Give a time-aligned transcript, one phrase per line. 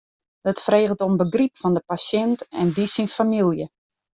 [0.39, 3.65] Dat freget om begryp fan de pasjint en dy syn famylje.